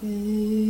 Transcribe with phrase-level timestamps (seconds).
[0.00, 0.69] Hey.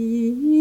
[0.00, 0.59] い。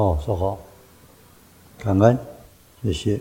[0.00, 0.58] 哦，说好，
[1.78, 2.18] 感恩，
[2.82, 3.20] 谢谢。